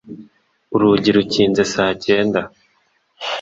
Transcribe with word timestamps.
Urugi 0.75 1.09
rukinze 1.15 1.61
saa 1.73 1.93
cyenda. 2.05 2.39